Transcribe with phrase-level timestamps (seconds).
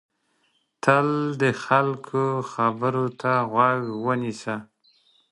[0.83, 1.07] تل
[1.41, 4.55] د خلکو خبرو ته غوږ ونیسئ.